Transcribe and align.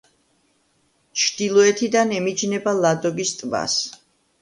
ჩრდილოეთიდან 1.25 2.17
ემიჯნება 2.19 2.77
ლადოგის 2.83 3.39
ტბას. 3.41 3.81